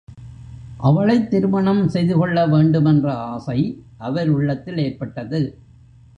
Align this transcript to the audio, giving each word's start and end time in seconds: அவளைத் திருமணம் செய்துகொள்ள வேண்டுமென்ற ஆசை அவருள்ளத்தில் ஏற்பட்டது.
அவளைத் 0.77 1.29
திருமணம் 1.29 1.87
செய்துகொள்ள 1.87 2.47
வேண்டுமென்ற 2.47 3.13
ஆசை 3.13 3.59
அவருள்ளத்தில் 3.97 4.77
ஏற்பட்டது. 4.77 5.41